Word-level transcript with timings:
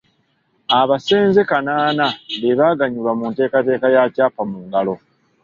Abasenze 0.79 1.41
kanaana 1.49 2.07
be 2.41 2.51
baaganyulwa 2.59 3.11
mu 3.19 3.25
nteekateeka 3.31 3.87
ya 3.95 4.03
Kyapa 4.13 4.41
mu 4.51 4.57
ngalo. 4.65 4.93